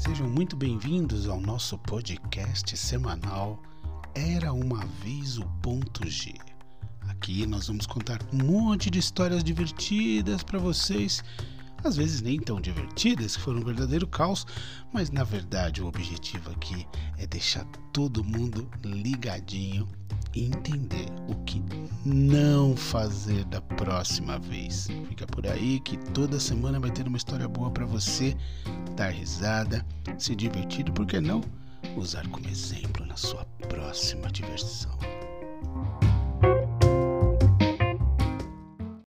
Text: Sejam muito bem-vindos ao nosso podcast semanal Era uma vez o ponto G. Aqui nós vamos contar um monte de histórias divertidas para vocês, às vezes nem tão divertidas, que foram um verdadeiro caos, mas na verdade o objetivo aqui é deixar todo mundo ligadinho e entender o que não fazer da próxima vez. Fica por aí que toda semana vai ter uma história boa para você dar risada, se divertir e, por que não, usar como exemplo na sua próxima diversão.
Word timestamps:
Sejam 0.00 0.26
muito 0.26 0.56
bem-vindos 0.56 1.28
ao 1.28 1.38
nosso 1.38 1.76
podcast 1.76 2.74
semanal 2.74 3.62
Era 4.14 4.50
uma 4.50 4.86
vez 5.04 5.36
o 5.36 5.44
ponto 5.60 6.08
G. 6.08 6.32
Aqui 7.06 7.44
nós 7.44 7.66
vamos 7.66 7.86
contar 7.86 8.18
um 8.32 8.38
monte 8.38 8.88
de 8.88 8.98
histórias 8.98 9.44
divertidas 9.44 10.42
para 10.42 10.58
vocês, 10.58 11.22
às 11.84 11.96
vezes 11.96 12.22
nem 12.22 12.40
tão 12.40 12.62
divertidas, 12.62 13.36
que 13.36 13.42
foram 13.42 13.60
um 13.60 13.64
verdadeiro 13.64 14.06
caos, 14.06 14.46
mas 14.90 15.10
na 15.10 15.22
verdade 15.22 15.82
o 15.82 15.86
objetivo 15.86 16.50
aqui 16.50 16.86
é 17.18 17.26
deixar 17.26 17.66
todo 17.92 18.24
mundo 18.24 18.70
ligadinho 18.82 19.86
e 20.34 20.46
entender 20.46 21.08
o 21.28 21.34
que 21.44 21.62
não 22.06 22.74
fazer 22.74 23.44
da 23.44 23.60
próxima 23.60 24.38
vez. 24.38 24.88
Fica 25.08 25.26
por 25.26 25.46
aí 25.46 25.78
que 25.80 25.98
toda 25.98 26.40
semana 26.40 26.80
vai 26.80 26.90
ter 26.90 27.06
uma 27.06 27.18
história 27.18 27.46
boa 27.46 27.70
para 27.70 27.84
você 27.84 28.34
dar 28.96 29.12
risada, 29.12 29.84
se 30.18 30.34
divertir 30.34 30.88
e, 30.88 30.92
por 30.92 31.06
que 31.06 31.20
não, 31.20 31.40
usar 31.96 32.26
como 32.28 32.48
exemplo 32.48 33.04
na 33.06 33.16
sua 33.16 33.44
próxima 33.68 34.30
diversão. 34.30 34.98